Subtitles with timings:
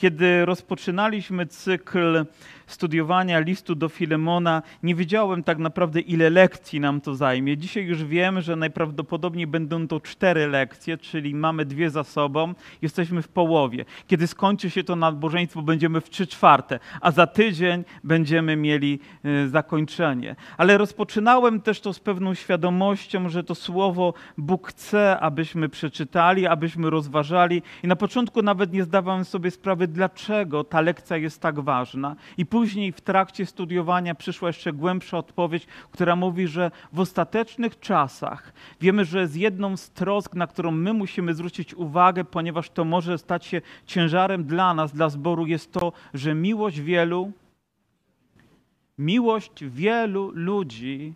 [0.00, 2.24] Kiedy rozpoczynaliśmy cykl
[2.72, 7.56] studiowania listu do Filemona, nie wiedziałem tak naprawdę, ile lekcji nam to zajmie.
[7.56, 13.22] Dzisiaj już wiem, że najprawdopodobniej będą to cztery lekcje, czyli mamy dwie za sobą, jesteśmy
[13.22, 13.84] w połowie.
[14.06, 19.48] Kiedy skończy się to nabożeństwo, będziemy w trzy czwarte, a za tydzień będziemy mieli y,
[19.48, 20.36] zakończenie.
[20.56, 26.90] Ale rozpoczynałem też to z pewną świadomością, że to słowo Bóg chce, abyśmy przeczytali, abyśmy
[26.90, 27.62] rozważali.
[27.82, 32.16] I na początku nawet nie zdawałem sobie sprawy, dlaczego ta lekcja jest tak ważna.
[32.38, 32.59] I później
[32.94, 39.28] w trakcie studiowania przyszła jeszcze głębsza odpowiedź, która mówi, że w ostatecznych czasach wiemy, że
[39.28, 43.60] z jedną z trosk, na którą my musimy zwrócić uwagę, ponieważ to może stać się
[43.86, 47.32] ciężarem dla nas, dla zboru, jest to, że miłość wielu,
[48.98, 51.14] miłość wielu ludzi,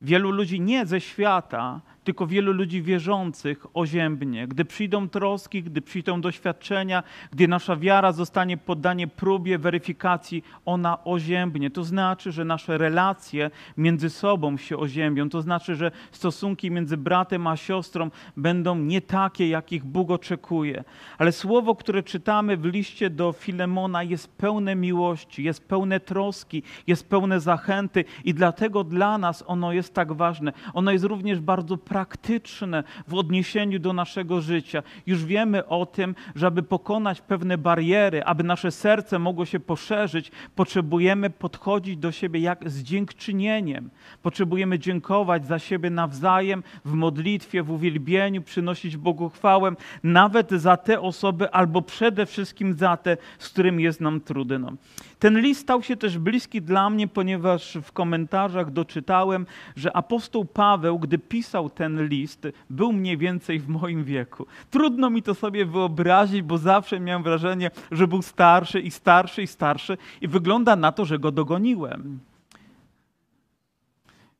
[0.00, 4.48] wielu ludzi nie ze świata, tylko wielu ludzi wierzących oziębnie.
[4.48, 11.70] Gdy przyjdą troski, gdy przyjdą doświadczenia, gdy nasza wiara zostanie poddanie próbie, weryfikacji, ona oziębnie.
[11.70, 15.28] To znaczy, że nasze relacje między sobą się oziębią.
[15.28, 20.84] To znaczy, że stosunki między bratem a siostrą będą nie takie, jakich Bóg oczekuje.
[21.18, 27.08] Ale słowo, które czytamy w liście do Filemona jest pełne miłości, jest pełne troski, jest
[27.08, 30.52] pełne zachęty i dlatego dla nas ono jest tak ważne.
[30.74, 34.82] Ono jest również bardzo praktyczne praktyczne w odniesieniu do naszego życia.
[35.06, 40.30] Już wiemy o tym, że aby pokonać pewne bariery, aby nasze serce mogło się poszerzyć,
[40.54, 43.90] potrzebujemy podchodzić do siebie jak z dziękczynieniem.
[44.22, 51.00] Potrzebujemy dziękować za siebie nawzajem w modlitwie, w uwielbieniu, przynosić Bogu chwałę, nawet za te
[51.00, 54.72] osoby, albo przede wszystkim za te, z którymi jest nam trudno.
[55.18, 60.98] Ten list stał się też bliski dla mnie, ponieważ w komentarzach doczytałem, że apostoł Paweł,
[60.98, 64.46] gdy pisał ten list, był mniej więcej w moim wieku.
[64.70, 69.46] Trudno mi to sobie wyobrazić, bo zawsze miałem wrażenie, że był starszy i starszy i
[69.46, 72.18] starszy i wygląda na to, że go dogoniłem.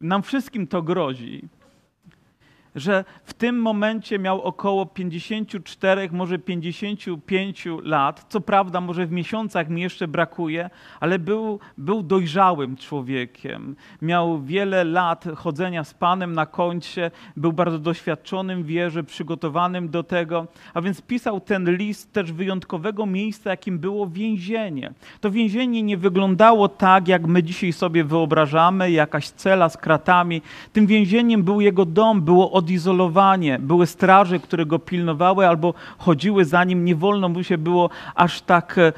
[0.00, 1.48] Nam wszystkim to grozi
[2.74, 8.26] że w tym momencie miał około 54, może 55 lat.
[8.28, 10.70] Co prawda, może w miesiącach mi jeszcze brakuje,
[11.00, 13.76] ale był, był dojrzałym człowiekiem.
[14.02, 20.02] Miał wiele lat chodzenia z Panem na koncie, był bardzo doświadczonym w wierze, przygotowanym do
[20.02, 24.92] tego, a więc pisał ten list też wyjątkowego miejsca, jakim było więzienie.
[25.20, 30.42] To więzienie nie wyglądało tak, jak my dzisiaj sobie wyobrażamy, jakaś cela z kratami.
[30.72, 33.58] Tym więzieniem był jego dom, było odizolowanie.
[33.58, 36.84] Były straże, które go pilnowały albo chodziły za nim.
[36.84, 38.92] Nie wolno mu się było aż tak e,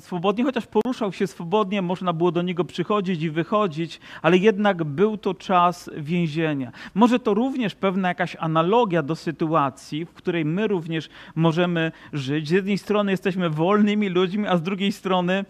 [0.00, 5.16] swobodnie, chociaż poruszał się swobodnie, można było do niego przychodzić i wychodzić, ale jednak był
[5.16, 6.72] to czas więzienia.
[6.94, 12.48] Może to również pewna jakaś analogia do sytuacji, w której my również możemy żyć.
[12.48, 15.44] Z jednej strony jesteśmy wolnymi ludźmi, a z drugiej strony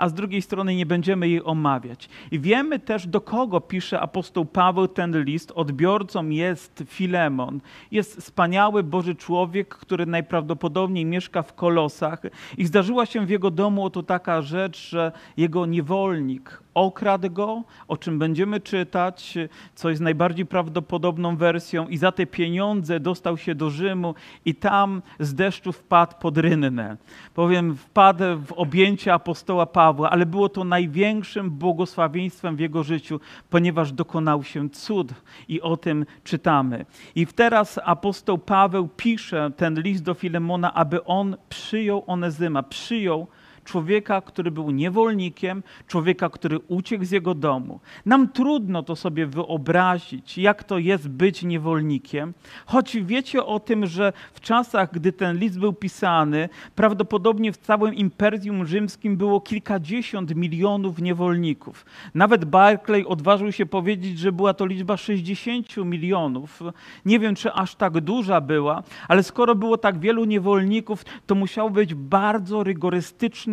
[0.00, 2.08] a z drugiej strony nie będziemy jej omawiać.
[2.30, 5.52] I wiemy też, do kogo pisze apostoł Paweł ten list.
[5.54, 7.60] Odbiorcą jest Filemon.
[7.90, 12.22] Jest wspaniały Boży człowiek, który najprawdopodobniej mieszka w Kolosach.
[12.58, 17.96] I zdarzyła się w jego domu oto taka rzecz, że jego niewolnik okradł go, o
[17.96, 19.38] czym będziemy czytać,
[19.74, 25.02] co jest najbardziej prawdopodobną wersją, i za te pieniądze dostał się do Rzymu i tam
[25.18, 26.96] z deszczu wpadł pod rynnę.
[27.34, 33.20] Powiem, wpadł w objęcie apostoła Pawła, ale było to największym błogosławieństwem w jego życiu,
[33.50, 35.12] ponieważ dokonał się cud
[35.48, 36.86] i o tym czytamy.
[37.14, 43.26] I teraz apostoł Paweł pisze ten list do Filemona, aby on przyjął Onezyma, przyjął
[43.64, 47.80] człowieka, który był niewolnikiem, człowieka, który uciekł z jego domu.
[48.06, 52.34] Nam trudno to sobie wyobrazić, jak to jest być niewolnikiem,
[52.66, 57.94] choć wiecie o tym, że w czasach, gdy ten list był pisany, prawdopodobnie w całym
[57.94, 61.86] Imperium Rzymskim było kilkadziesiąt milionów niewolników.
[62.14, 66.62] Nawet Barclay odważył się powiedzieć, że była to liczba 60 milionów.
[67.04, 71.70] Nie wiem, czy aż tak duża była, ale skoro było tak wielu niewolników, to musiało
[71.70, 72.64] być bardzo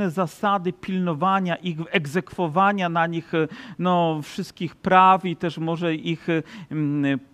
[0.10, 3.48] zasady pilnowania ich, egzekwowania na nich e,
[3.80, 6.44] no, wszystkich praw i też może ich e,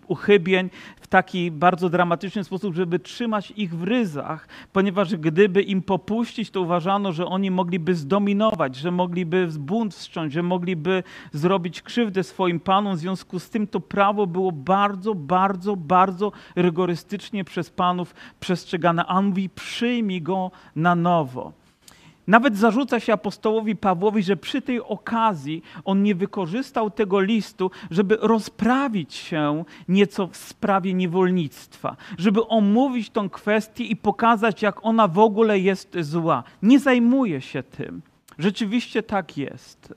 [0.07, 0.69] uchybień
[1.01, 6.61] w taki bardzo dramatyczny sposób, żeby trzymać ich w ryzach, ponieważ gdyby im popuścić, to
[6.61, 12.95] uważano, że oni mogliby zdominować, że mogliby bunt wstrząć, że mogliby zrobić krzywdę swoim panom.
[12.95, 19.05] W związku z tym to prawo było bardzo, bardzo, bardzo rygorystycznie przez panów przestrzegane.
[19.05, 21.62] A on mówi, przyjmij go na nowo.
[22.27, 28.17] Nawet zarzuca się apostołowi Pawłowi, że przy tej okazji on nie wykorzystał tego listu, żeby
[28.21, 35.19] rozprawić się nieco w sprawie niewolnictwa, żeby omówić tą kwestię i pokazać, jak ona w
[35.19, 36.43] ogóle jest zła.
[36.61, 38.01] Nie zajmuje się tym.
[38.39, 39.93] Rzeczywiście tak jest.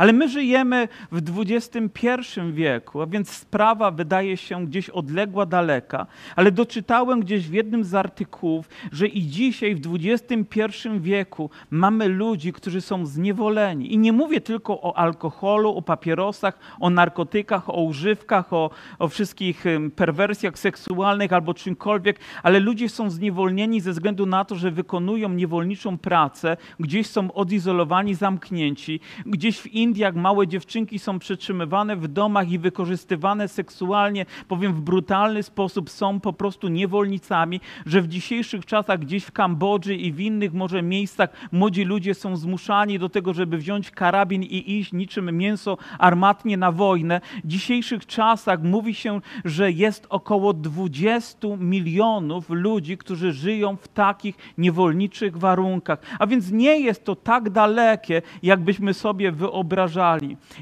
[0.00, 6.06] Ale my żyjemy w XXI wieku, a więc sprawa wydaje się gdzieś odległa, daleka,
[6.36, 12.52] ale doczytałem gdzieś w jednym z artykułów, że i dzisiaj w XXI wieku mamy ludzi,
[12.52, 13.94] którzy są zniewoleni.
[13.94, 19.64] I nie mówię tylko o alkoholu, o papierosach, o narkotykach, o używkach, o, o wszystkich
[19.96, 25.98] perwersjach seksualnych albo czymkolwiek, ale ludzie są zniewolnieni ze względu na to, że wykonują niewolniczą
[25.98, 32.50] pracę, gdzieś są odizolowani, zamknięci, gdzieś w innym Indiach małe dziewczynki są przetrzymywane w domach
[32.50, 39.00] i wykorzystywane seksualnie, powiem w brutalny sposób, są po prostu niewolnicami, że w dzisiejszych czasach
[39.00, 43.58] gdzieś w Kambodży i w innych może miejscach młodzi ludzie są zmuszani do tego, żeby
[43.58, 47.20] wziąć karabin i iść niczym mięso armatnie na wojnę.
[47.44, 54.36] W dzisiejszych czasach mówi się, że jest około 20 milionów ludzi, którzy żyją w takich
[54.58, 55.98] niewolniczych warunkach.
[56.18, 59.79] A więc nie jest to tak dalekie, jakbyśmy sobie wyobrazili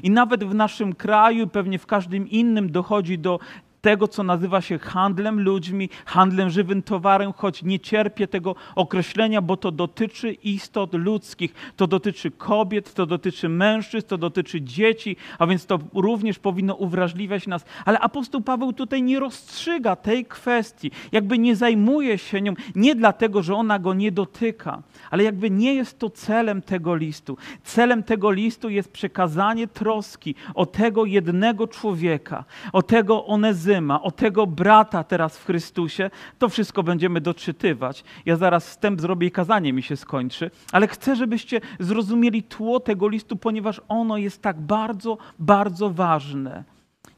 [0.03, 3.39] I nawet w naszym kraju, pewnie w każdym innym dochodzi do
[3.81, 9.57] tego, co nazywa się handlem ludźmi, handlem żywym towarem, choć nie cierpię tego określenia, bo
[9.57, 15.65] to dotyczy istot ludzkich, to dotyczy kobiet, to dotyczy mężczyzn, to dotyczy dzieci, a więc
[15.65, 17.65] to również powinno uwrażliwiać nas.
[17.85, 23.43] Ale apostoł Paweł tutaj nie rozstrzyga tej kwestii, jakby nie zajmuje się nią, nie dlatego,
[23.43, 27.37] że ona go nie dotyka, ale jakby nie jest to celem tego listu.
[27.63, 32.43] Celem tego listu jest przekazanie troski o tego jednego człowieka,
[32.73, 33.68] o tego Onezyma,
[34.01, 38.03] O tego brata teraz w Chrystusie, to wszystko będziemy doczytywać.
[38.25, 43.07] Ja zaraz wstęp zrobię i kazanie mi się skończy, ale chcę, żebyście zrozumieli tło tego
[43.07, 46.63] listu, ponieważ ono jest tak bardzo, bardzo ważne.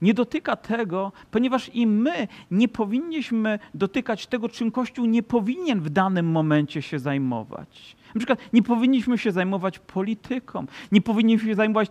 [0.02, 5.90] Nie dotyka tego, ponieważ i my nie powinniśmy dotykać tego, czym Kościół nie powinien w
[5.90, 7.96] danym momencie się zajmować.
[8.16, 11.90] Na przykład nie powinniśmy się zajmować polityką, nie powinniśmy się zajmować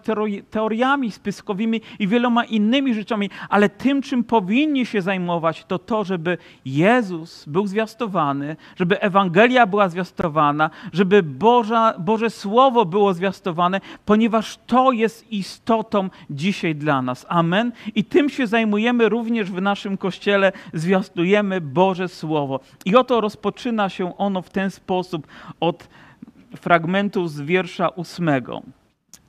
[0.51, 6.39] teoriami spiskowymi i wieloma innymi rzeczami, ale tym, czym powinni się zajmować, to to, żeby
[6.65, 14.93] Jezus był zwiastowany, żeby Ewangelia była zwiastowana, żeby Boża, Boże Słowo było zwiastowane, ponieważ to
[14.93, 17.27] jest istotą dzisiaj dla nas.
[17.29, 17.73] Amen.
[17.95, 22.61] I tym się zajmujemy również w naszym Kościele, zwiastujemy Boże Słowo.
[22.85, 25.27] I oto rozpoczyna się ono w ten sposób
[25.61, 25.89] od
[26.57, 28.63] fragmentu z wiersza ósmego.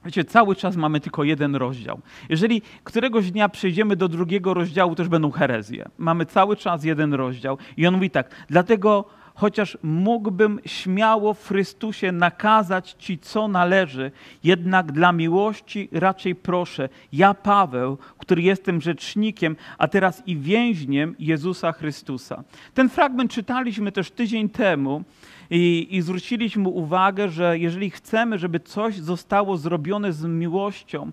[0.05, 1.99] Wiecie, cały czas mamy tylko jeden rozdział.
[2.29, 5.89] Jeżeli któregoś dnia przejdziemy do drugiego rozdziału, też będą herezje.
[5.97, 7.57] Mamy cały czas jeden rozdział.
[7.77, 14.11] I on mówi tak, dlatego chociaż mógłbym śmiało w Chrystusie nakazać Ci, co należy,
[14.43, 21.71] jednak dla miłości raczej proszę, ja Paweł, który jestem rzecznikiem, a teraz i więźniem Jezusa
[21.71, 22.43] Chrystusa.
[22.73, 25.03] Ten fragment czytaliśmy też tydzień temu
[25.51, 31.11] i, I zwróciliśmy uwagę, że jeżeli chcemy, żeby coś zostało zrobione z miłością,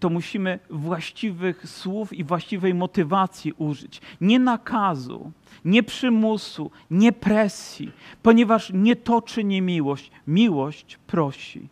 [0.00, 4.00] to musimy właściwych słów i właściwej motywacji użyć.
[4.20, 5.32] Nie nakazu,
[5.64, 10.10] nie przymusu, nie presji, ponieważ nie toczy nie miłość.
[10.26, 11.68] Miłość prosi.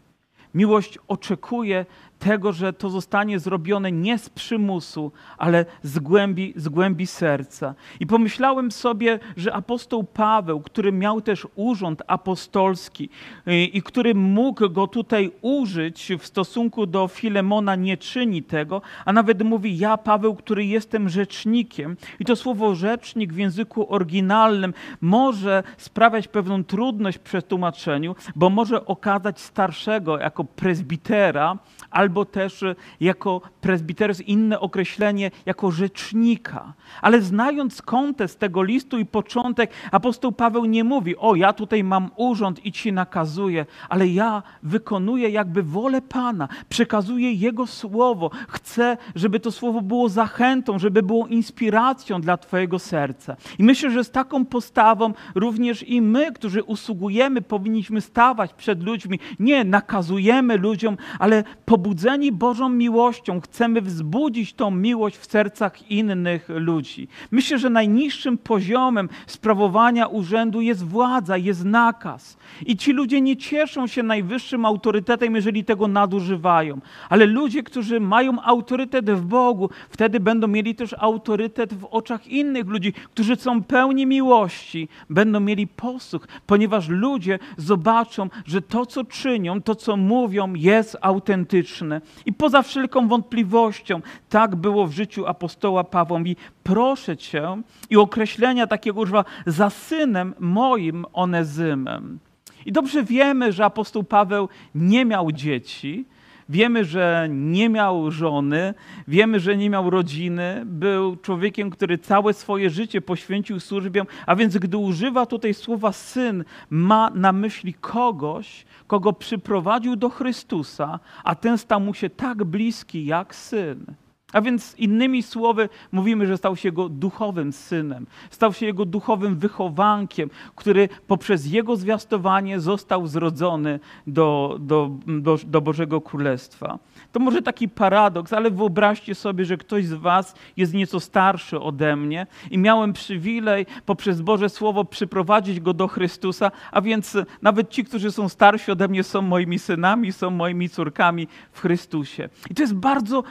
[0.54, 1.86] Miłość oczekuje
[2.18, 7.74] tego, że to zostanie zrobione nie z przymusu, ale z głębi, z głębi serca.
[8.00, 13.10] I pomyślałem sobie, że apostoł Paweł, który miał też urząd apostolski
[13.46, 18.82] i, y, i który mógł go tutaj użyć w stosunku do Filemona, nie czyni tego,
[19.04, 21.96] a nawet mówi: Ja, Paweł, który jestem rzecznikiem.
[22.20, 28.86] I to słowo rzecznik w języku oryginalnym może sprawiać pewną trudność przy tłumaczeniu, bo może
[28.86, 31.58] okazać starszego jako prezbitera,
[31.90, 32.64] albo też
[33.00, 36.72] jako prezbiterz, inne określenie, jako rzecznika.
[37.02, 42.10] Ale znając kontekst tego listu i początek, apostoł Paweł nie mówi, o ja tutaj mam
[42.16, 48.30] urząd i ci nakazuję, ale ja wykonuję jakby wolę Pana, przekazuję Jego słowo.
[48.48, 53.36] Chcę, żeby to słowo było zachętą, żeby było inspiracją dla Twojego serca.
[53.58, 59.18] I myślę, że z taką postawą również i my, którzy usługujemy, powinniśmy stawać przed ludźmi.
[59.40, 66.48] Nie nakazujemy ludziom, ale pobudzamy wzbudzeni Bożą miłością chcemy wzbudzić tą miłość w sercach innych
[66.48, 67.08] ludzi.
[67.30, 72.38] Myślę, że najniższym poziomem sprawowania urzędu jest władza, jest nakaz.
[72.66, 76.80] I ci ludzie nie cieszą się najwyższym autorytetem, jeżeli tego nadużywają.
[77.08, 82.66] Ale ludzie, którzy mają autorytet w Bogu, wtedy będą mieli też autorytet w oczach innych
[82.66, 89.62] ludzi, którzy są pełni miłości, będą mieli posłuch, ponieważ ludzie zobaczą, że to, co czynią,
[89.62, 91.87] to, co mówią, jest autentyczne.
[92.26, 96.20] I poza wszelką wątpliwością, tak było w życiu apostoła Pawła.
[96.20, 102.18] I proszę Cię, i określenia takiego używa, za synem moim Onezymem.
[102.66, 106.04] I dobrze wiemy, że apostoł Paweł nie miał dzieci,
[106.48, 108.74] Wiemy, że nie miał żony,
[109.08, 114.58] wiemy, że nie miał rodziny, był człowiekiem, który całe swoje życie poświęcił służbie, a więc
[114.58, 121.58] gdy używa tutaj słowa syn, ma na myśli kogoś, kogo przyprowadził do Chrystusa, a ten
[121.58, 123.84] stał mu się tak bliski jak syn.
[124.32, 129.38] A więc innymi słowy mówimy, że stał się jego duchowym synem, stał się jego duchowym
[129.38, 136.78] wychowankiem, który poprzez jego zwiastowanie został zrodzony do, do, do, do Bożego Królestwa.
[137.12, 141.96] To może taki paradoks, ale wyobraźcie sobie, że ktoś z Was jest nieco starszy ode
[141.96, 147.84] mnie i miałem przywilej poprzez Boże Słowo przyprowadzić go do Chrystusa, a więc nawet ci,
[147.84, 152.28] którzy są starsi ode mnie, są moimi synami, są moimi córkami w Chrystusie.
[152.50, 153.22] I to jest bardzo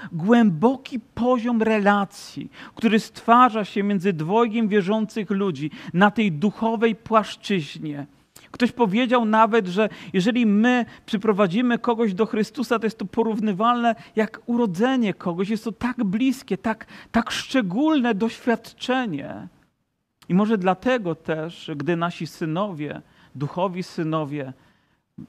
[0.88, 8.08] głęboki poziom relacji, który stwarza się między dwojgiem wierzących ludzi na tej duchowej płaszczyźnie.
[8.52, 14.42] Ktoś powiedział nawet, że jeżeli my przyprowadzimy kogoś do Chrystusa, to jest to porównywalne jak
[14.46, 15.50] urodzenie kogoś.
[15.50, 19.48] Jest to tak bliskie, tak, tak szczególne doświadczenie.
[20.30, 23.02] I może dlatego też, gdy nasi synowie,
[23.36, 24.54] duchowi synowie,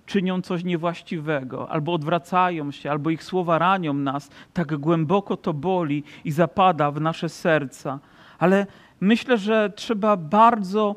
[0.07, 6.04] czynią coś niewłaściwego, albo odwracają się, albo ich słowa ranią nas, tak głęboko to boli
[6.25, 7.99] i zapada w nasze serca.
[8.38, 8.66] Ale
[9.00, 10.97] myślę, że trzeba bardzo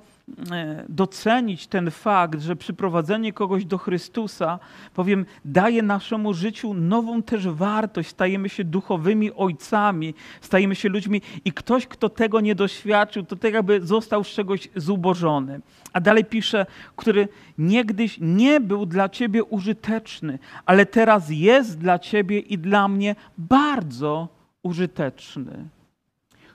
[0.90, 4.60] docenić ten fakt, że przyprowadzenie kogoś do Chrystusa,
[4.94, 8.10] powiem, daje naszemu życiu nową też wartość.
[8.10, 13.54] Stajemy się duchowymi ojcami, stajemy się ludźmi i ktoś, kto tego nie doświadczył, to tak
[13.54, 15.62] jakby został z czegoś zubożony.
[15.94, 22.40] A dalej pisze, który niegdyś nie był dla ciebie użyteczny, ale teraz jest dla ciebie
[22.40, 24.28] i dla mnie bardzo
[24.64, 25.68] użyteczny.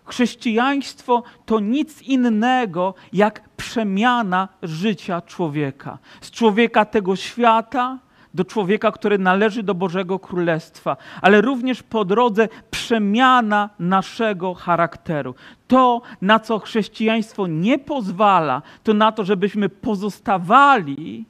[0.07, 5.99] Chrześcijaństwo to nic innego jak przemiana życia człowieka.
[6.21, 7.99] Z człowieka tego świata
[8.35, 15.35] do człowieka, który należy do Bożego Królestwa, ale również po drodze przemiana naszego charakteru.
[15.69, 21.25] To, na co chrześcijaństwo nie pozwala, to na to, żebyśmy pozostawali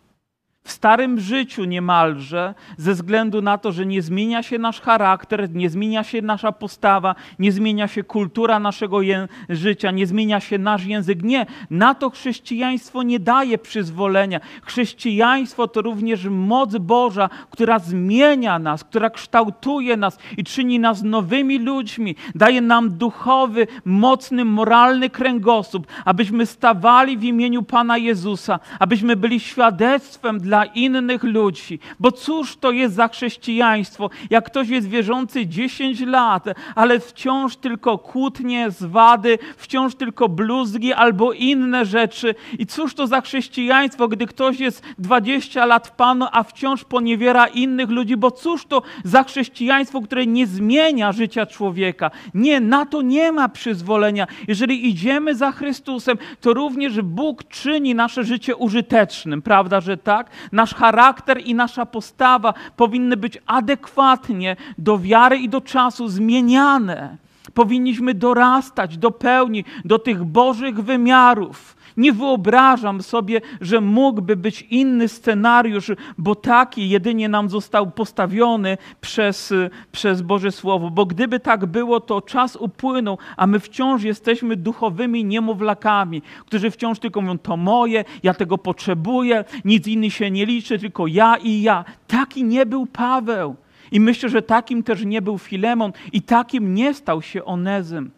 [0.66, 5.70] w starym życiu niemalże, ze względu na to, że nie zmienia się nasz charakter, nie
[5.70, 9.00] zmienia się nasza postawa, nie zmienia się kultura naszego
[9.48, 11.22] życia, nie zmienia się nasz język.
[11.22, 14.40] Nie, na to chrześcijaństwo nie daje przyzwolenia.
[14.62, 21.58] Chrześcijaństwo to również moc Boża, która zmienia nas, która kształtuje nas i czyni nas nowymi
[21.58, 29.40] ludźmi, daje nam duchowy, mocny, moralny kręgosłup, abyśmy stawali w imieniu Pana Jezusa, abyśmy byli
[29.40, 31.78] świadectwem dla dla innych ludzi.
[32.00, 36.44] Bo cóż to jest za chrześcijaństwo, jak ktoś jest wierzący 10 lat,
[36.74, 42.34] ale wciąż tylko kłótnie, zwady, wciąż tylko bluzgi albo inne rzeczy.
[42.58, 47.46] I cóż to za chrześcijaństwo, gdy ktoś jest 20 lat w Panu, a wciąż poniewiera
[47.46, 52.10] innych ludzi, bo cóż to za chrześcijaństwo, które nie zmienia życia człowieka.
[52.34, 54.26] Nie, na to nie ma przyzwolenia.
[54.48, 60.30] Jeżeli idziemy za Chrystusem, to również Bóg czyni nasze życie użytecznym, prawda, że tak?
[60.52, 67.16] Nasz charakter i nasza postawa powinny być adekwatnie do wiary i do czasu zmieniane.
[67.54, 75.08] Powinniśmy dorastać do pełni, do tych Bożych wymiarów nie wyobrażam sobie, że mógłby być inny
[75.08, 79.54] scenariusz, bo taki jedynie nam został postawiony przez,
[79.92, 80.90] przez Boże Słowo.
[80.90, 86.98] Bo gdyby tak było, to czas upłynął, a my wciąż jesteśmy duchowymi niemowlakami, którzy wciąż
[86.98, 91.62] tylko mówią: To moje, ja tego potrzebuję, nic inny się nie liczy, tylko ja i
[91.62, 91.84] ja.
[92.06, 93.56] Taki nie był Paweł.
[93.92, 98.10] I myślę, że takim też nie był Filemon i takim nie stał się Onezym.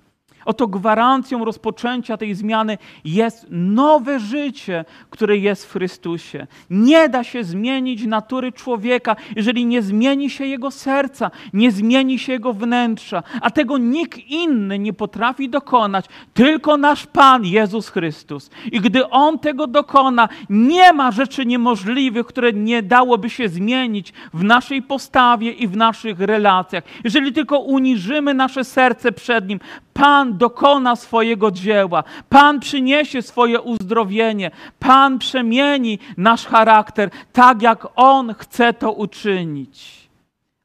[0.48, 6.46] Oto gwarancją rozpoczęcia tej zmiany jest nowe życie, które jest w Chrystusie.
[6.70, 12.32] Nie da się zmienić natury człowieka, jeżeli nie zmieni się jego serca, nie zmieni się
[12.32, 18.50] jego wnętrza, a tego nikt inny nie potrafi dokonać, tylko nasz Pan Jezus Chrystus.
[18.72, 24.44] I gdy On tego dokona, nie ma rzeczy niemożliwych, które nie dałoby się zmienić w
[24.44, 26.84] naszej postawie i w naszych relacjach.
[27.04, 29.60] Jeżeli tylko uniżymy nasze serce przed Nim,
[29.98, 38.34] Pan dokona swojego dzieła, Pan przyniesie swoje uzdrowienie, Pan przemieni nasz charakter tak, jak On
[38.34, 40.08] chce to uczynić.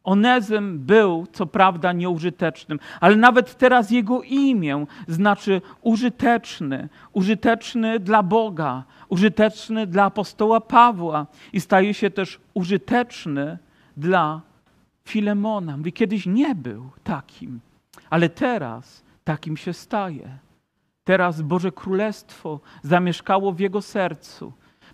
[0.04, 8.84] Onezym był, co prawda, nieużytecznym, ale nawet teraz jego imię znaczy użyteczny, użyteczny dla Boga,
[9.10, 13.58] użyteczny dla apostoła Pawła i staje się też użyteczny
[13.98, 14.42] dla
[15.06, 15.78] Filemona.
[15.78, 17.60] Mówi, kiedyś nie był takim,
[18.10, 20.38] ale teraz takim się staje.
[21.04, 24.54] Teraz Boże Królestwo zamieszkało w jego sercu.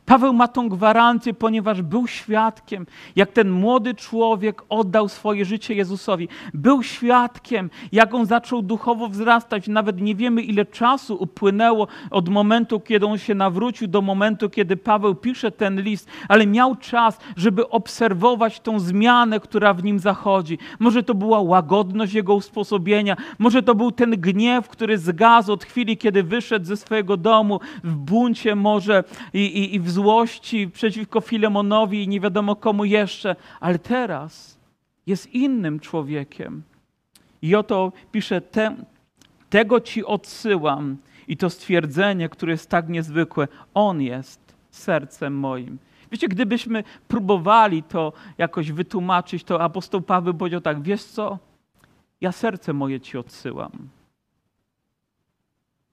[0.09, 2.85] Paweł ma tą gwarancję, ponieważ był świadkiem,
[3.15, 6.27] jak ten młody człowiek oddał swoje życie Jezusowi.
[6.53, 9.67] Był świadkiem, jak on zaczął duchowo wzrastać.
[9.67, 14.77] Nawet nie wiemy, ile czasu upłynęło od momentu, kiedy on się nawrócił, do momentu, kiedy
[14.77, 20.57] Paweł pisze ten list, ale miał czas, żeby obserwować tą zmianę, która w nim zachodzi.
[20.79, 25.97] Może to była łagodność jego usposobienia, może to był ten gniew, który zgasł od chwili,
[25.97, 32.03] kiedy wyszedł ze swojego domu w buncie, może i, i, i w złości przeciwko Filemonowi
[32.03, 34.59] i nie wiadomo komu jeszcze, ale teraz
[35.07, 36.63] jest innym człowiekiem.
[37.41, 38.75] I oto pisze, te,
[39.49, 45.77] tego ci odsyłam i to stwierdzenie, które jest tak niezwykłe, On jest sercem moim.
[46.11, 51.37] Wiecie, gdybyśmy próbowali to jakoś wytłumaczyć, to apostoł Paweł powiedział tak, wiesz co,
[52.21, 53.71] ja serce moje ci odsyłam.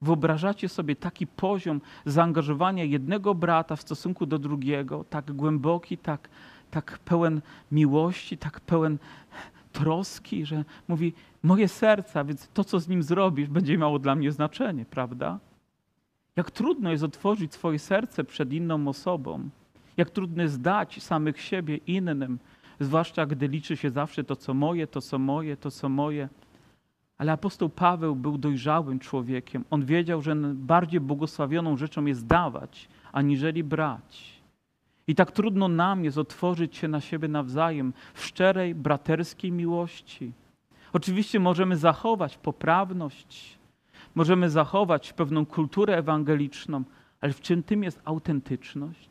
[0.03, 6.29] Wyobrażacie sobie taki poziom zaangażowania jednego brata w stosunku do drugiego, tak głęboki, tak,
[6.71, 7.41] tak pełen
[7.73, 8.99] miłości, tak pełen
[9.73, 11.13] troski, że mówi:
[11.43, 15.39] Moje serca, więc to, co z nim zrobisz, będzie miało dla mnie znaczenie, prawda?
[16.37, 19.49] Jak trudno jest otworzyć swoje serce przed inną osobą,
[19.97, 22.39] jak trudno jest dać samych siebie innym,
[22.81, 26.29] zwłaszcza gdy liczy się zawsze to, co moje, to, co moje, to, co moje.
[27.19, 29.65] Ale apostoł Paweł był dojrzałym człowiekiem.
[29.71, 34.37] On wiedział, że bardziej błogosławioną rzeczą jest dawać, aniżeli brać.
[35.07, 40.33] I tak trudno nam jest otworzyć się na siebie nawzajem w szczerej, braterskiej miłości.
[40.93, 43.59] Oczywiście możemy zachować poprawność,
[44.15, 46.85] możemy zachować pewną kulturę ewangeliczną,
[47.21, 49.11] ale w czym tym jest autentyczność?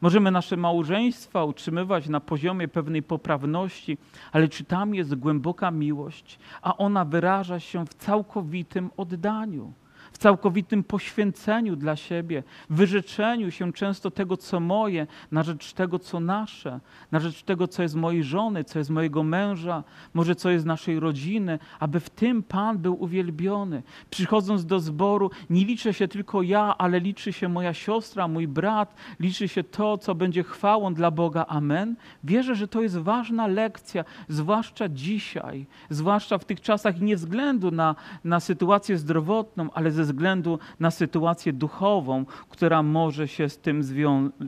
[0.00, 3.98] Możemy nasze małżeństwa utrzymywać na poziomie pewnej poprawności,
[4.32, 9.72] ale czy tam jest głęboka miłość, a ona wyraża się w całkowitym oddaniu
[10.12, 16.20] w całkowitym poświęceniu dla siebie, wyrzeczeniu się często tego, co moje, na rzecz tego, co
[16.20, 16.80] nasze,
[17.12, 21.00] na rzecz tego, co jest mojej żony, co jest mojego męża, może co jest naszej
[21.00, 23.82] rodziny, aby w tym Pan był uwielbiony.
[24.10, 28.94] Przychodząc do zboru, nie liczę się tylko ja, ale liczy się moja siostra, mój brat,
[29.20, 31.44] liczy się to, co będzie chwałą dla Boga.
[31.48, 31.96] Amen.
[32.24, 37.94] Wierzę, że to jest ważna lekcja, zwłaszcza dzisiaj, zwłaszcza w tych czasach, nie względu na,
[38.24, 43.82] na sytuację zdrowotną, ale ze względu na sytuację duchową, która może się z tym,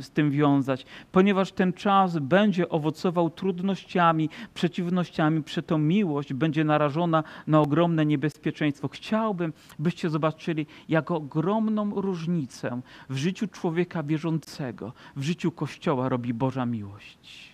[0.00, 7.24] z tym wiązać, ponieważ ten czas będzie owocował trudnościami, przeciwnościami, przy tą miłość będzie narażona
[7.46, 8.88] na ogromne niebezpieczeństwo.
[8.88, 16.66] Chciałbym, byście zobaczyli, jak ogromną różnicę w życiu człowieka wierzącego, w życiu Kościoła robi Boża
[16.66, 17.52] miłość.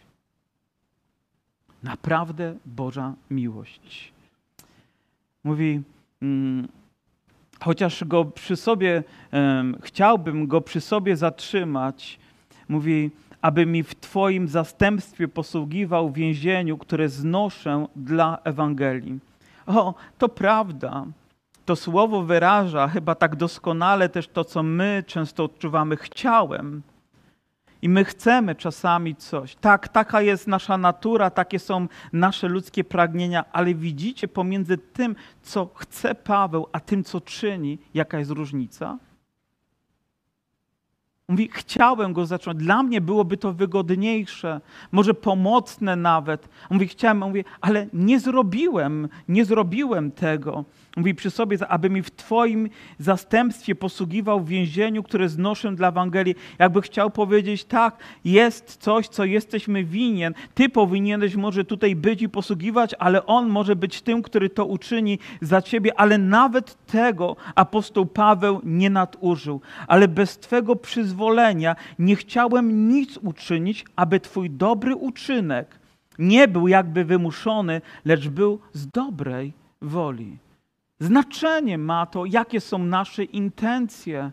[1.82, 4.12] Naprawdę Boża miłość.
[5.44, 5.82] Mówi,
[6.22, 6.68] mm,
[7.60, 9.02] chociaż go przy sobie,
[9.82, 12.18] chciałbym go przy sobie zatrzymać,
[12.68, 13.10] mówi,
[13.42, 19.18] aby mi w Twoim zastępstwie posługiwał w więzieniu, które znoszę dla Ewangelii.
[19.66, 21.04] O, to prawda.
[21.64, 25.96] To słowo wyraża chyba tak doskonale też to, co my często odczuwamy.
[25.96, 26.82] Chciałem.
[27.82, 29.54] I my chcemy czasami coś.
[29.54, 35.70] Tak, taka jest nasza natura, takie są nasze ludzkie pragnienia, ale widzicie pomiędzy tym, co
[35.74, 38.98] chce Paweł, a tym, co czyni, jaka jest różnica?
[41.28, 42.58] Mówi, chciałem go zacząć.
[42.58, 44.60] Dla mnie byłoby to wygodniejsze,
[44.92, 46.48] może pomocne nawet.
[46.70, 50.64] Mówi, chciałem, mówi, ale nie zrobiłem, nie zrobiłem tego.
[50.98, 56.34] Mówi przy sobie, aby mi w Twoim zastępstwie posługiwał w więzieniu, które znoszę dla Ewangelii.
[56.58, 60.34] Jakby chciał powiedzieć, tak, jest coś, co jesteśmy winien.
[60.54, 65.18] Ty powinieneś może tutaj być i posługiwać, ale On może być tym, który to uczyni
[65.40, 66.00] za Ciebie.
[66.00, 69.60] Ale nawet tego apostoł Paweł nie nadużył.
[69.86, 75.78] Ale bez Twego przyzwolenia nie chciałem nic uczynić, aby Twój dobry uczynek
[76.18, 80.47] nie był jakby wymuszony, lecz był z dobrej woli.
[81.00, 84.30] Znaczenie ma to, jakie są nasze intencje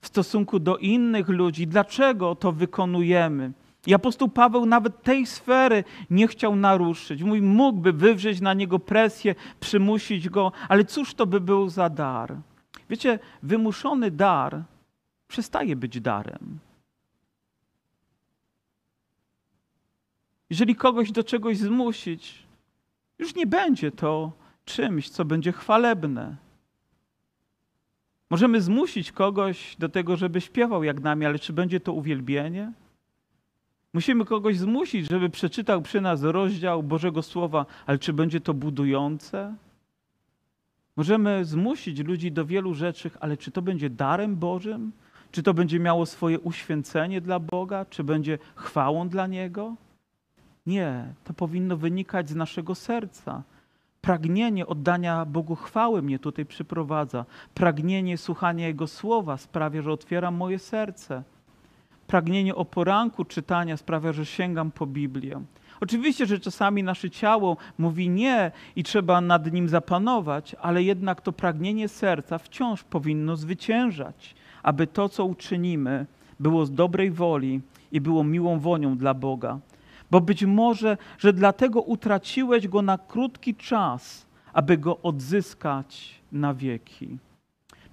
[0.00, 3.52] w stosunku do innych ludzi, dlaczego to wykonujemy.
[3.86, 7.22] I apostoł Paweł nawet tej sfery nie chciał naruszyć.
[7.22, 12.36] Mój mógłby wywrzeć na niego presję, przymusić go, ale cóż to by był za dar?
[12.90, 14.62] Wiecie, wymuszony dar
[15.28, 16.58] przestaje być darem.
[20.50, 22.42] Jeżeli kogoś do czegoś zmusić,
[23.18, 24.32] już nie będzie to
[24.68, 26.36] czymś, co będzie chwalebne.
[28.30, 32.72] Możemy zmusić kogoś do tego, żeby śpiewał jak nami, ale czy będzie to uwielbienie?
[33.92, 39.54] Musimy kogoś zmusić, żeby przeczytał przy nas rozdział Bożego Słowa, ale czy będzie to budujące?
[40.96, 44.92] Możemy zmusić ludzi do wielu rzeczy, ale czy to będzie darem Bożym?
[45.32, 47.84] Czy to będzie miało swoje uświęcenie dla Boga?
[47.84, 49.74] Czy będzie chwałą dla Niego?
[50.66, 53.42] Nie, to powinno wynikać z naszego serca.
[54.08, 57.24] Pragnienie oddania Bogu chwały mnie tutaj przyprowadza.
[57.54, 61.22] Pragnienie słuchania Jego słowa sprawia, że otwieram moje serce.
[62.06, 65.40] Pragnienie o poranku czytania sprawia, że sięgam po Biblię.
[65.80, 71.32] Oczywiście, że czasami nasze ciało mówi nie i trzeba nad nim zapanować, ale jednak to
[71.32, 76.06] pragnienie serca wciąż powinno zwyciężać, aby to, co uczynimy,
[76.40, 77.60] było z dobrej woli
[77.92, 79.58] i było miłą wonią dla Boga
[80.10, 87.18] bo być może, że dlatego utraciłeś go na krótki czas, aby go odzyskać na wieki.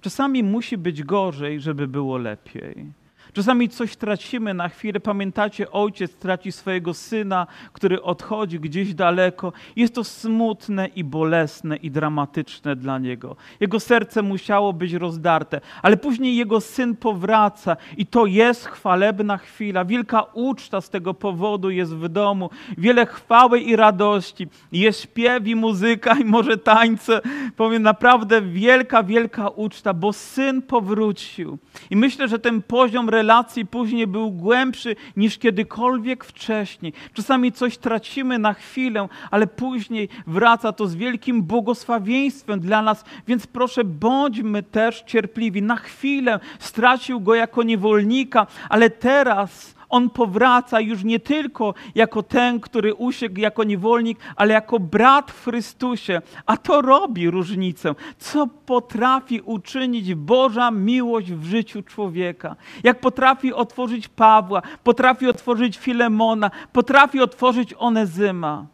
[0.00, 2.92] Czasami musi być gorzej, żeby było lepiej.
[3.36, 5.00] Czasami coś tracimy na chwilę.
[5.00, 9.52] Pamiętacie, ojciec traci swojego syna, który odchodzi gdzieś daleko.
[9.76, 13.36] Jest to smutne i bolesne i dramatyczne dla niego.
[13.60, 19.84] Jego serce musiało być rozdarte, ale później jego syn powraca i to jest chwalebna chwila.
[19.84, 22.50] Wielka uczta z tego powodu jest w domu.
[22.78, 24.48] Wiele chwały i radości.
[24.72, 27.20] Jest śpiew i muzyka i może tańce.
[27.56, 31.58] Powiem naprawdę wielka, wielka uczta, bo syn powrócił.
[31.90, 36.92] I myślę, że ten poziom relacji relacji później był głębszy niż kiedykolwiek wcześniej.
[37.14, 43.46] Czasami coś tracimy na chwilę, ale później wraca to z wielkim błogosławieństwem dla nas, więc
[43.46, 45.62] proszę, bądźmy też cierpliwi.
[45.62, 52.60] Na chwilę stracił go jako niewolnika, ale teraz on powraca już nie tylko jako ten,
[52.60, 56.22] który usiekł jako niewolnik, ale jako brat w Chrystusie.
[56.46, 57.94] A to robi różnicę.
[58.18, 62.56] Co potrafi uczynić Boża miłość w życiu człowieka?
[62.84, 68.66] Jak potrafi otworzyć Pawła, potrafi otworzyć Filemona, potrafi otworzyć Onezyma.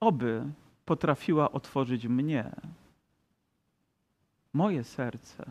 [0.00, 0.42] Oby
[0.84, 2.50] potrafiła otworzyć mnie,
[4.52, 5.44] moje serce,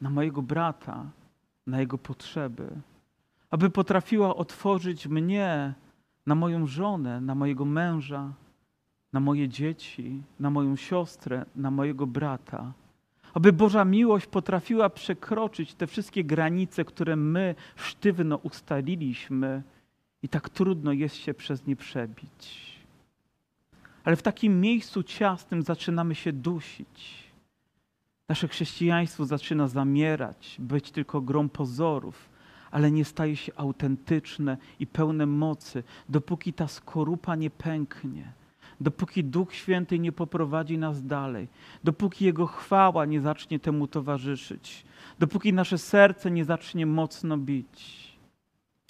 [0.00, 1.04] na mojego brata,
[1.66, 2.70] na jego potrzeby
[3.50, 5.74] aby potrafiła otworzyć mnie
[6.26, 8.32] na moją żonę, na mojego męża,
[9.12, 12.72] na moje dzieci, na moją siostrę, na mojego brata.
[13.34, 19.62] Aby Boża miłość potrafiła przekroczyć te wszystkie granice, które my sztywno ustaliliśmy
[20.22, 22.70] i tak trudno jest się przez nie przebić.
[24.04, 27.30] Ale w takim miejscu ciasnym zaczynamy się dusić.
[28.28, 32.29] Nasze chrześcijaństwo zaczyna zamierać, być tylko grą pozorów
[32.70, 38.32] ale nie staje się autentyczne i pełne mocy, dopóki ta skorupa nie pęknie,
[38.80, 41.48] dopóki Duch Święty nie poprowadzi nas dalej,
[41.84, 44.84] dopóki Jego chwała nie zacznie temu towarzyszyć,
[45.18, 48.10] dopóki nasze serce nie zacznie mocno bić.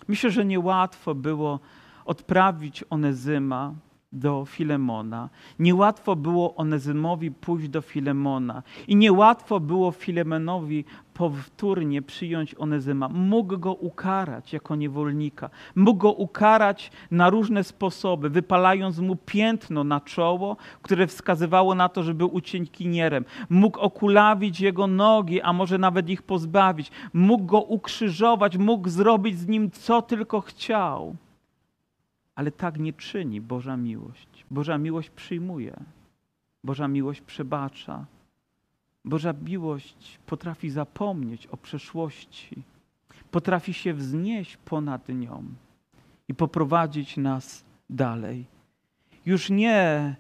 [0.09, 1.61] Myślę, że niełatwo było
[2.05, 3.75] odprawić Onezyma,
[4.13, 5.29] do Filemona.
[5.59, 13.09] Niełatwo było Onezymowi pójść do Filemona i niełatwo było Filemonowi powtórnie przyjąć Onezyma.
[13.09, 15.51] Mógł go ukarać jako niewolnika.
[15.75, 22.03] Mógł go ukarać na różne sposoby, wypalając mu piętno na czoło, które wskazywało na to,
[22.03, 23.25] że był uciekinierem.
[23.51, 26.91] Mógł okulawić jego nogi, a może nawet ich pozbawić.
[27.13, 31.17] Mógł go ukrzyżować, mógł zrobić z nim co tylko chciał.
[32.35, 34.45] Ale tak nie czyni Boża miłość.
[34.51, 35.77] Boża miłość przyjmuje.
[36.65, 38.07] Boża miłość przebacza.
[39.05, 42.63] Boża miłość potrafi zapomnieć o przeszłości.
[43.31, 45.45] potrafi się wznieść ponad nią
[46.29, 48.47] i poprowadzić nas dalej.
[49.27, 50.17] Już nie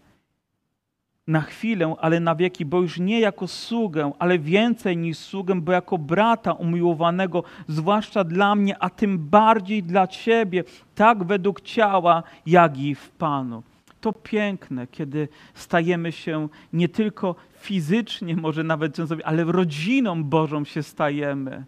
[1.26, 5.72] na chwilę, ale na wieki, bo już nie jako sługę, ale więcej niż sługę, bo
[5.72, 12.78] jako brata umiłowanego, zwłaszcza dla mnie, a tym bardziej dla Ciebie, tak według ciała, jak
[12.78, 13.62] i w Panu.
[14.00, 21.64] To piękne, kiedy stajemy się nie tylko fizycznie, może nawet ale rodziną Bożą się stajemy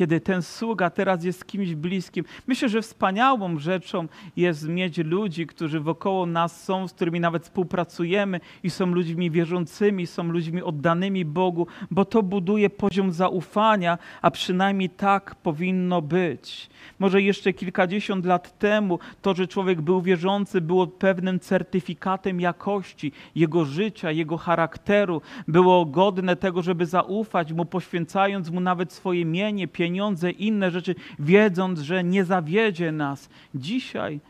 [0.00, 2.24] kiedy ten sługa teraz jest kimś bliskim.
[2.46, 8.40] Myślę, że wspaniałą rzeczą jest mieć ludzi, którzy wokoło nas są, z którymi nawet współpracujemy
[8.62, 14.90] i są ludźmi wierzącymi, są ludźmi oddanymi Bogu, bo to buduje poziom zaufania, a przynajmniej
[14.90, 16.70] tak powinno być.
[16.98, 23.64] Może jeszcze kilkadziesiąt lat temu to, że człowiek był wierzący, było pewnym certyfikatem jakości jego
[23.64, 29.89] życia, jego charakteru, było godne tego, żeby zaufać mu, poświęcając mu nawet swoje mienie, pieniądze,
[30.38, 33.28] inne rzeczy, wiedząc, że nie zawiedzie nas.
[33.54, 34.20] Dzisiaj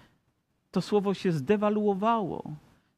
[0.70, 2.42] to słowo się zdewaluowało.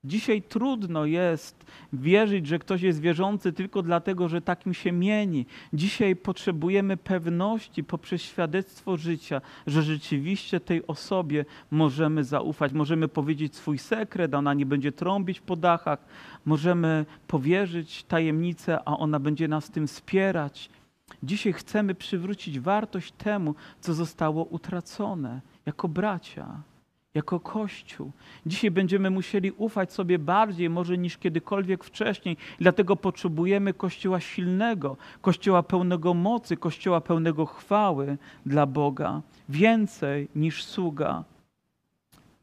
[0.04, 5.46] Dzisiaj trudno jest wierzyć, że ktoś jest wierzący tylko dlatego, że takim się mieni.
[5.72, 12.72] Dzisiaj potrzebujemy pewności poprzez świadectwo życia, że rzeczywiście tej osobie możemy zaufać.
[12.72, 16.04] Możemy powiedzieć swój sekret, a ona nie będzie trąbić po dachach.
[16.44, 20.70] Możemy powierzyć tajemnicę, a ona będzie nas tym wspierać.
[21.22, 26.62] Dzisiaj chcemy przywrócić wartość temu, co zostało utracone jako bracia,
[27.14, 28.10] jako Kościół.
[28.46, 32.36] Dzisiaj będziemy musieli ufać sobie bardziej, może niż kiedykolwiek wcześniej.
[32.60, 39.20] Dlatego potrzebujemy Kościoła silnego, Kościoła pełnego mocy, Kościoła pełnego chwały dla Boga.
[39.48, 41.24] Więcej niż sługa.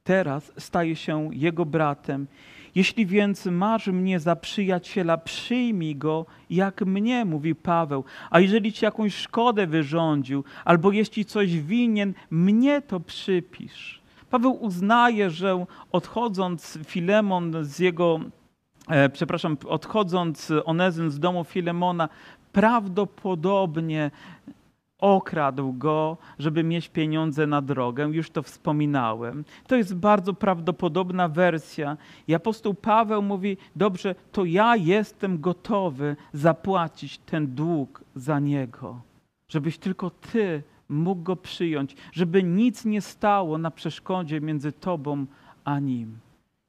[0.03, 2.27] Teraz staje się Jego bratem
[2.79, 8.03] jeśli więc masz mnie za przyjaciela, przyjmij go jak mnie, mówi Paweł.
[8.29, 14.01] A jeżeli ci jakąś szkodę wyrządził, albo jeśli coś winien, mnie to przypisz.
[14.29, 18.19] Paweł uznaje, że odchodząc Filemon z jego,
[18.87, 22.09] e, przepraszam, odchodząc Onezym z domu Filemona,
[22.51, 24.11] prawdopodobnie
[24.99, 28.09] okradł go, żeby mieć pieniądze na drogę.
[28.11, 29.45] Już to wspominałem.
[29.67, 31.97] To jest bardzo prawdopodobna wersja.
[32.27, 39.01] I apostoł Paweł mówi: Dobrze, to ja jestem gotowy zapłacić ten dług za niego,
[39.49, 45.25] żebyś tylko ty mógł go przyjąć, żeby nic nie stało na przeszkodzie między tobą
[45.63, 46.17] a nim.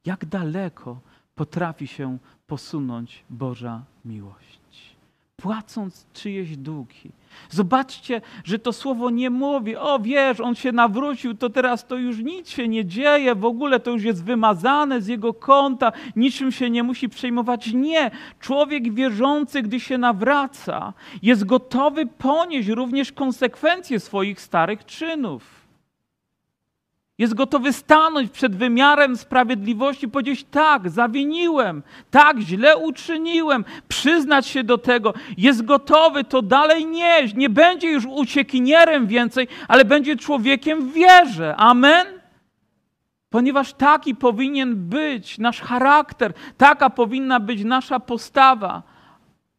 [0.04, 1.00] Jak daleko
[1.34, 4.59] potrafi się posunąć Boża miłość?
[5.42, 7.12] Płacąc czyjeś długi
[7.50, 12.18] Zobaczcie, że to słowo nie mówi, o wiesz, on się nawrócił, to teraz to już
[12.18, 16.70] nic się nie dzieje, w ogóle to już jest wymazane z jego konta, niczym się
[16.70, 17.72] nie musi przejmować.
[17.72, 25.59] Nie, człowiek wierzący, gdy się nawraca, jest gotowy ponieść również konsekwencje swoich starych czynów.
[27.20, 34.78] Jest gotowy stanąć przed wymiarem sprawiedliwości powiedzieć: tak, zawiniłem, tak, źle uczyniłem, przyznać się do
[34.78, 35.14] tego.
[35.38, 37.34] Jest gotowy to dalej nieść.
[37.34, 41.56] Nie będzie już uciekinierem więcej, ale będzie człowiekiem w wierze.
[41.56, 42.06] Amen?
[43.30, 48.82] Ponieważ taki powinien być nasz charakter, taka powinna być nasza postawa.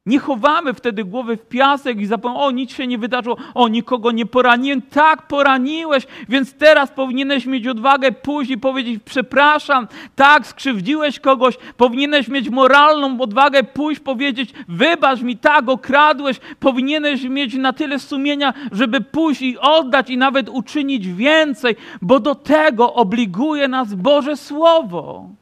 [0.06, 4.12] Nie chowamy wtedy głowy w piasek i zapominamy, o nic się nie wydarzyło, o nikogo
[4.12, 4.82] nie poraniłem.
[4.82, 8.12] Tak, poraniłeś, więc teraz powinieneś mieć odwagę
[8.50, 15.70] i powiedzieć przepraszam, tak, skrzywdziłeś kogoś, powinieneś mieć moralną odwagę pójść, powiedzieć wybacz mi, tak,
[15.70, 22.20] okradłeś, powinieneś mieć na tyle sumienia, żeby pójść i oddać i nawet uczynić więcej, bo
[22.20, 25.41] do tego obliguje nas Boże Słowo.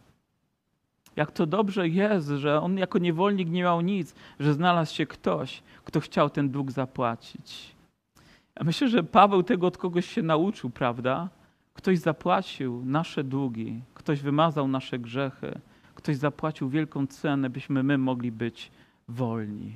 [1.16, 5.64] Jak to dobrze jest, że on jako niewolnik nie miał nic, że znalazł się ktoś,
[5.86, 7.76] kto chciał ten dług zapłacić.
[8.56, 11.30] Ja myślę, że Paweł tego od kogoś się nauczył, prawda?
[11.74, 15.60] Ktoś zapłacił nasze długi, ktoś wymazał nasze grzechy,
[15.96, 18.72] ktoś zapłacił wielką cenę, byśmy my mogli być
[19.08, 19.74] wolni.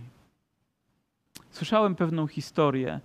[1.50, 3.00] Słyszałem pewną historię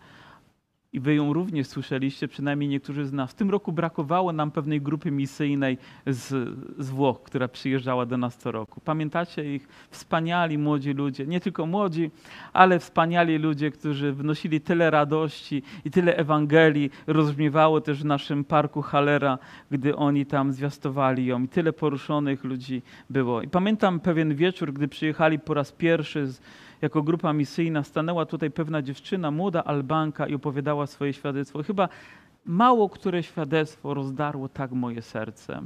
[0.92, 3.30] i wy ją również słyszeliście, przynajmniej niektórzy z nas.
[3.30, 6.26] W tym roku brakowało nam pewnej grupy misyjnej z,
[6.78, 8.80] z Włoch, która przyjeżdżała do nas co roku.
[8.80, 9.68] Pamiętacie ich?
[9.90, 12.10] Wspaniali młodzi ludzie, nie tylko młodzi,
[12.52, 18.82] ale wspaniali ludzie, którzy wnosili tyle radości i tyle Ewangelii rozbrzmiewało też w naszym parku
[18.82, 19.38] Halera,
[19.70, 21.42] gdy oni tam zwiastowali ją.
[21.42, 23.42] I tyle poruszonych ludzi było.
[23.42, 26.40] I pamiętam pewien wieczór, gdy przyjechali po raz pierwszy z,
[26.82, 31.62] jako grupa misyjna stanęła tutaj pewna dziewczyna, młoda Albanka i opowiadała swoje świadectwo.
[31.62, 31.88] Chyba
[32.46, 35.62] mało które świadectwo rozdarło tak moje serce.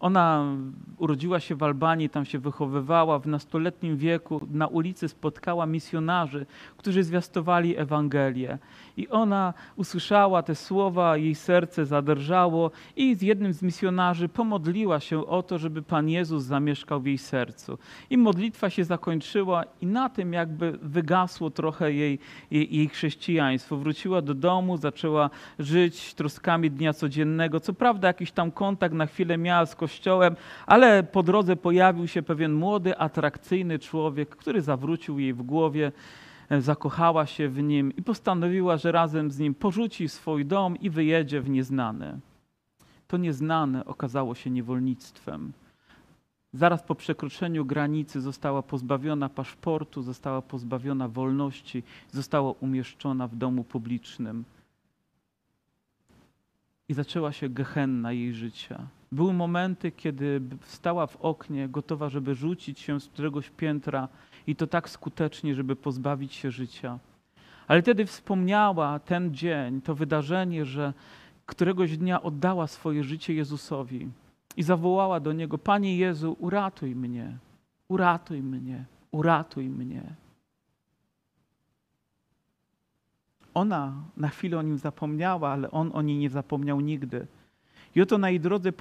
[0.00, 0.56] Ona
[0.98, 3.18] urodziła się w Albanii, tam się wychowywała.
[3.18, 8.58] W nastoletnim wieku na ulicy spotkała misjonarzy, którzy zwiastowali Ewangelię.
[8.96, 15.26] I ona usłyszała te słowa, jej serce zadrżało i z jednym z misjonarzy pomodliła się
[15.26, 17.78] o to, żeby Pan Jezus zamieszkał w jej sercu.
[18.10, 22.18] I modlitwa się zakończyła i na tym jakby wygasło trochę jej,
[22.50, 23.76] jej, jej chrześcijaństwo.
[23.76, 27.60] Wróciła do domu, zaczęła żyć troskami dnia codziennego.
[27.60, 32.22] Co prawda jakiś tam kontakt na chwilę miała z Kościołem, ale po drodze pojawił się
[32.22, 35.92] pewien młody, atrakcyjny człowiek, który zawrócił jej w głowie
[36.50, 41.40] zakochała się w nim i postanowiła, że razem z nim porzuci swój dom i wyjedzie
[41.40, 42.18] w nieznane.
[43.06, 45.52] To nieznane okazało się niewolnictwem.
[46.52, 54.44] Zaraz po przekroczeniu granicy została pozbawiona paszportu, została pozbawiona wolności, została umieszczona w domu publicznym.
[56.88, 58.86] I zaczęła się gehenna jej życia.
[59.12, 64.08] Były momenty, kiedy stała w oknie, gotowa, żeby rzucić się z któregoś piętra
[64.46, 66.98] i to tak skutecznie, żeby pozbawić się życia.
[67.68, 70.92] Ale wtedy wspomniała ten dzień, to wydarzenie, że
[71.46, 74.08] któregoś dnia oddała swoje życie Jezusowi
[74.56, 77.38] i zawołała do Niego: Panie Jezu, uratuj mnie,
[77.88, 80.02] uratuj mnie, uratuj mnie.
[83.54, 87.26] Ona na chwilę o nim zapomniała, ale on o niej nie zapomniał nigdy.
[87.94, 88.72] I oto na jej drodze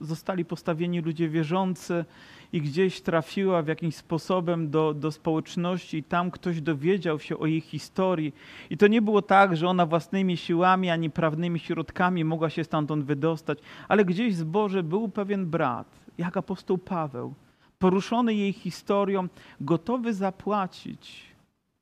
[0.00, 2.04] zostali postawieni ludzie wierzący
[2.52, 7.46] i gdzieś trafiła w jakimś sposobem do, do społeczności i tam ktoś dowiedział się o
[7.46, 8.34] jej historii.
[8.70, 13.04] I to nie było tak, że ona własnymi siłami ani prawnymi środkami mogła się stamtąd
[13.04, 13.58] wydostać,
[13.88, 15.86] ale gdzieś z Boże był pewien brat,
[16.18, 17.34] jak apostoł Paweł,
[17.78, 19.28] poruszony jej historią,
[19.60, 21.22] gotowy zapłacić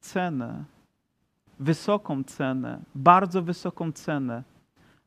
[0.00, 0.64] cenę,
[1.60, 4.42] wysoką cenę, bardzo wysoką cenę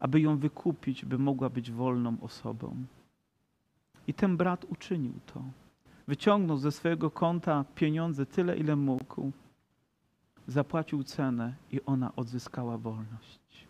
[0.03, 2.85] aby ją wykupić, by mogła być wolną osobą.
[4.07, 5.43] I ten brat uczynił to.
[6.07, 9.31] Wyciągnął ze swojego konta pieniądze tyle, ile mógł,
[10.47, 13.67] zapłacił cenę i ona odzyskała wolność.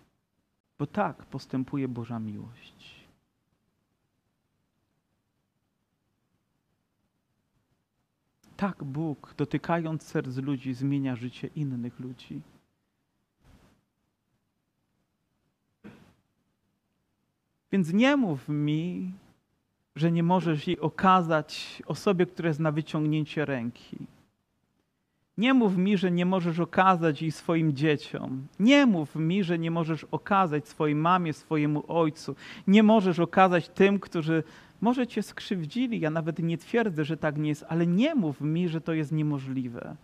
[0.80, 3.06] Bo tak postępuje Boża miłość.
[8.58, 12.42] Tak Bóg, dotykając serc ludzi, zmienia życie innych ludzi.
[17.74, 19.12] Więc nie mów mi,
[19.96, 23.98] że nie możesz jej okazać osobie, która jest na wyciągnięcie ręki.
[25.38, 28.48] Nie mów mi, że nie możesz okazać jej swoim dzieciom.
[28.60, 32.36] Nie mów mi, że nie możesz okazać swojej mamie, swojemu ojcu.
[32.68, 34.44] Nie możesz okazać tym, którzy
[34.82, 36.00] może cię skrzywdzili.
[36.00, 39.12] Ja nawet nie twierdzę, że tak nie jest, ale nie mów mi, że to jest
[39.12, 39.96] niemożliwe.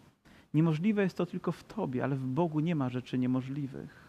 [0.53, 4.08] Niemożliwe jest to tylko w Tobie, ale w Bogu nie ma rzeczy niemożliwych.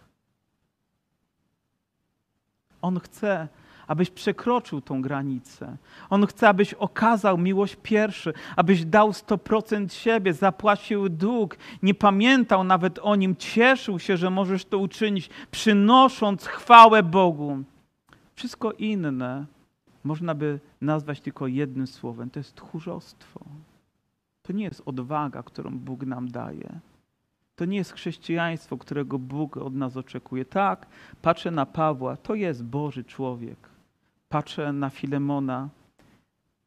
[2.83, 3.49] On chce,
[3.87, 5.77] abyś przekroczył tą granicę.
[6.11, 12.99] On chce, abyś okazał miłość pierwszy, abyś dał 100% siebie, zapłacił dług, nie pamiętał nawet
[13.03, 17.59] o nim, cieszył się, że możesz to uczynić, przynosząc chwałę Bogu.
[18.35, 19.47] Wszystko inne
[20.05, 23.41] można by nazwać tylko jednym słowem: to jest tchórzostwo.
[24.43, 26.81] To nie jest odwaga, którą Bóg nam daje.
[27.61, 30.45] To nie jest chrześcijaństwo, którego Bóg od nas oczekuje.
[30.45, 30.87] Tak,
[31.23, 33.69] patrzę na Pawła, to jest Boży człowiek.
[34.29, 35.69] Patrzę na Filemona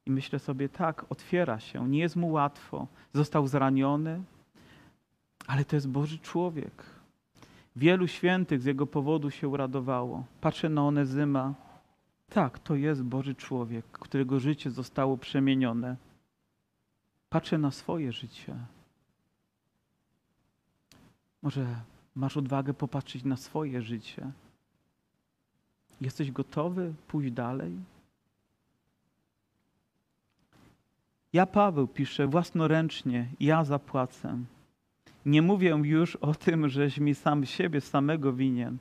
[0.05, 2.87] i myślę sobie, tak, otwiera się, nie jest mu łatwo.
[3.13, 4.23] Został zraniony,
[5.47, 6.83] ale to jest Boży człowiek.
[7.75, 10.23] Wielu świętych z jego powodu się uradowało.
[10.41, 11.53] Patrzę na Onezyma.
[12.29, 15.95] Tak, to jest Boży człowiek, którego życie zostało przemienione.
[17.29, 18.55] Patrzę na swoje życie.
[21.43, 21.75] Może
[22.15, 24.31] masz odwagę popatrzeć na swoje życie.
[26.01, 27.71] Jesteś gotowy pójść dalej?
[31.33, 34.37] Ja, Paweł, piszę własnoręcznie, ja zapłacę.
[35.25, 38.77] Nie mówię już o tym, żeś mi sam siebie samego winien.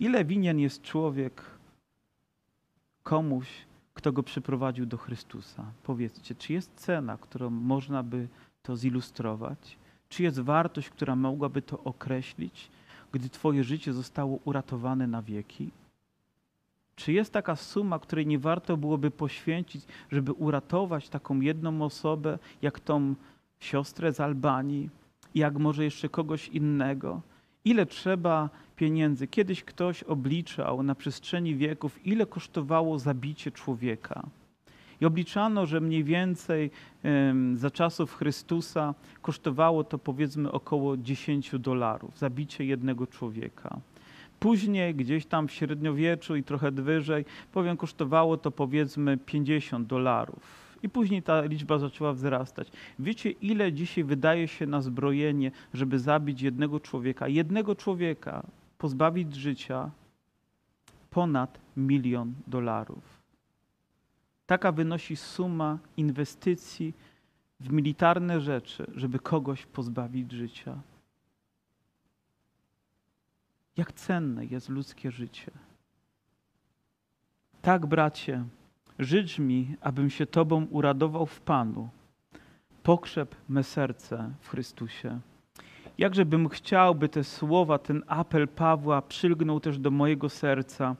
[0.00, 1.42] Ile winien jest człowiek
[3.02, 3.48] komuś,
[3.94, 5.64] kto go przyprowadził do Chrystusa?
[5.82, 8.28] Powiedzcie, czy jest cena, którą można by
[8.62, 9.78] to zilustrować?
[10.08, 12.70] Czy jest wartość, która mogłaby to określić,
[13.12, 15.70] gdy Twoje życie zostało uratowane na wieki?
[16.96, 22.80] Czy jest taka suma, której nie warto byłoby poświęcić, żeby uratować taką jedną osobę, jak
[22.80, 23.14] tą
[23.60, 24.90] siostrę z Albanii,
[25.34, 27.20] jak może jeszcze kogoś innego?
[27.64, 29.26] Ile trzeba pieniędzy?
[29.26, 34.26] Kiedyś ktoś obliczał na przestrzeni wieków, ile kosztowało zabicie człowieka.
[35.00, 36.70] I obliczano, że mniej więcej
[37.54, 43.78] za czasów Chrystusa kosztowało to powiedzmy około 10 dolarów, zabicie jednego człowieka.
[44.40, 50.66] Później, gdzieś tam w średniowieczu i trochę wyżej, powiem, kosztowało to powiedzmy 50 dolarów.
[50.82, 52.72] I później ta liczba zaczęła wzrastać.
[52.98, 57.28] Wiecie, ile dzisiaj wydaje się na zbrojenie, żeby zabić jednego człowieka?
[57.28, 58.42] Jednego człowieka
[58.78, 59.90] pozbawić życia
[61.10, 63.15] ponad milion dolarów.
[64.46, 66.94] Taka wynosi suma inwestycji
[67.60, 70.78] w militarne rzeczy, żeby kogoś pozbawić życia.
[73.76, 75.50] Jak cenne jest ludzkie życie.
[77.62, 78.44] Tak, bracie,
[78.98, 81.88] życz mi, abym się Tobą uradował w Panu.
[82.82, 85.20] Pokrzep me serce w Chrystusie.
[85.98, 90.96] Jakżebym chciał, by te słowa, ten apel Pawła przylgnął też do mojego serca.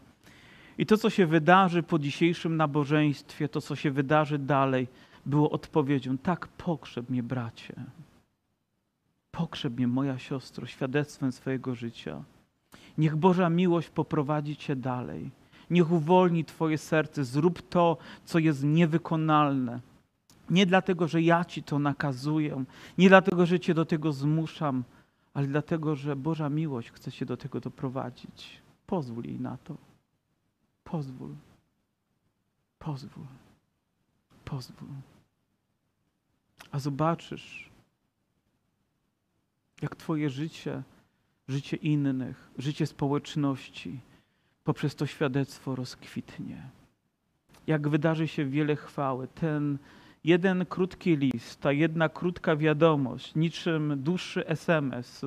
[0.78, 4.88] I to, co się wydarzy po dzisiejszym nabożeństwie, to, co się wydarzy dalej,
[5.26, 7.74] było odpowiedzią: tak, pokrzep mnie, bracie.
[9.30, 12.22] Pokrzep mnie, moja siostro, świadectwem swojego życia.
[12.98, 15.30] Niech Boża miłość poprowadzi Cię dalej.
[15.70, 17.24] Niech uwolni Twoje serce.
[17.24, 19.80] Zrób to, co jest niewykonalne.
[20.50, 22.64] Nie dlatego, że ja Ci to nakazuję,
[22.98, 24.84] nie dlatego, że Cię do tego zmuszam,
[25.34, 28.62] ale dlatego, że Boża miłość chce Cię do tego doprowadzić.
[28.86, 29.76] Pozwól jej na to.
[30.86, 31.34] Pozwól.
[32.78, 33.26] Pozwól.
[34.44, 34.88] Pozwól.
[36.70, 37.70] A zobaczysz,
[39.82, 40.82] jak Twoje życie,
[41.48, 44.00] życie innych, życie społeczności
[44.64, 46.68] poprzez to świadectwo rozkwitnie.
[47.66, 49.28] Jak wydarzy się wiele chwały.
[49.28, 49.78] Ten
[50.24, 55.24] jeden krótki list, ta jedna krótka wiadomość, niczym dłuższy SMS,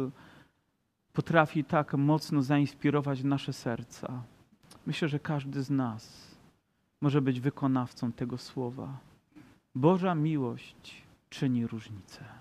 [1.13, 4.23] potrafi tak mocno zainspirować nasze serca.
[4.85, 6.35] Myślę, że każdy z nas
[7.01, 8.97] może być wykonawcą tego słowa.
[9.75, 12.38] Boża miłość czyni różnicę.